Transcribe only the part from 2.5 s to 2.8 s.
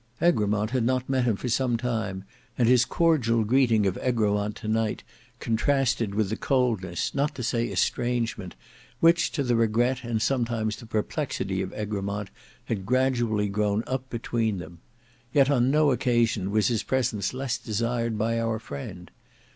and